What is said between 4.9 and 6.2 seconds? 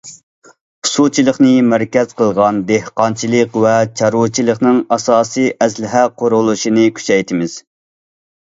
ئاساسىي ئەسلىھە